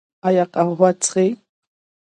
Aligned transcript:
ایا 0.27 0.43
قهوه 0.53 0.89
څښئ؟ 1.03 1.27